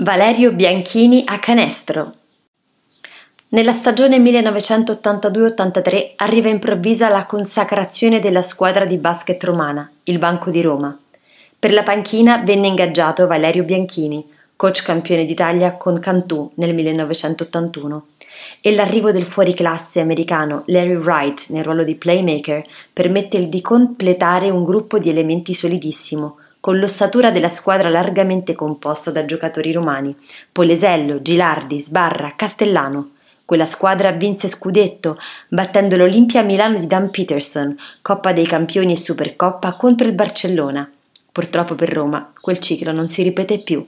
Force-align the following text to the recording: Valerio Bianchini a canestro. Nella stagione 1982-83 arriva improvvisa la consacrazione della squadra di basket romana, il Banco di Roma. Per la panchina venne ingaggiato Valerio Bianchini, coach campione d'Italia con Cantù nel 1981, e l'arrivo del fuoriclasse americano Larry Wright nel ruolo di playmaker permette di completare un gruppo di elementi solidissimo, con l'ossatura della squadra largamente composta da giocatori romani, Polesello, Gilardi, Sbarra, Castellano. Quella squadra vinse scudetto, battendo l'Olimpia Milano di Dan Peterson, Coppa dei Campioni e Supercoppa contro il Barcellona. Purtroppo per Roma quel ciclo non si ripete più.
Valerio 0.00 0.52
Bianchini 0.52 1.24
a 1.26 1.40
canestro. 1.40 2.14
Nella 3.48 3.72
stagione 3.72 4.18
1982-83 4.18 6.12
arriva 6.14 6.48
improvvisa 6.48 7.08
la 7.08 7.26
consacrazione 7.26 8.20
della 8.20 8.42
squadra 8.42 8.84
di 8.84 8.96
basket 8.96 9.42
romana, 9.42 9.90
il 10.04 10.20
Banco 10.20 10.50
di 10.50 10.62
Roma. 10.62 10.96
Per 11.58 11.72
la 11.72 11.82
panchina 11.82 12.36
venne 12.44 12.68
ingaggiato 12.68 13.26
Valerio 13.26 13.64
Bianchini, 13.64 14.24
coach 14.54 14.84
campione 14.84 15.24
d'Italia 15.24 15.72
con 15.72 15.98
Cantù 15.98 16.48
nel 16.54 16.74
1981, 16.74 18.06
e 18.60 18.72
l'arrivo 18.76 19.10
del 19.10 19.24
fuoriclasse 19.24 19.98
americano 19.98 20.62
Larry 20.66 20.94
Wright 20.94 21.46
nel 21.48 21.64
ruolo 21.64 21.82
di 21.82 21.96
playmaker 21.96 22.64
permette 22.92 23.48
di 23.48 23.60
completare 23.60 24.48
un 24.48 24.62
gruppo 24.62 25.00
di 25.00 25.10
elementi 25.10 25.54
solidissimo, 25.54 26.36
con 26.68 26.78
l'ossatura 26.78 27.30
della 27.30 27.48
squadra 27.48 27.88
largamente 27.88 28.54
composta 28.54 29.10
da 29.10 29.24
giocatori 29.24 29.72
romani, 29.72 30.14
Polesello, 30.52 31.22
Gilardi, 31.22 31.80
Sbarra, 31.80 32.34
Castellano. 32.36 33.12
Quella 33.46 33.64
squadra 33.64 34.10
vinse 34.10 34.48
scudetto, 34.48 35.16
battendo 35.48 35.96
l'Olimpia 35.96 36.42
Milano 36.42 36.78
di 36.78 36.86
Dan 36.86 37.08
Peterson, 37.08 37.74
Coppa 38.02 38.34
dei 38.34 38.46
Campioni 38.46 38.92
e 38.92 38.96
Supercoppa 38.98 39.76
contro 39.76 40.06
il 40.06 40.12
Barcellona. 40.12 40.86
Purtroppo 41.32 41.74
per 41.74 41.88
Roma 41.88 42.34
quel 42.38 42.58
ciclo 42.58 42.92
non 42.92 43.08
si 43.08 43.22
ripete 43.22 43.60
più. 43.60 43.82